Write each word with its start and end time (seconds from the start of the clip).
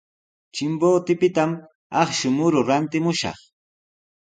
Chimbotepitami 0.55 1.57
akshu 2.05 2.29
muru 2.37 2.59
rantimushaq. 2.69 3.37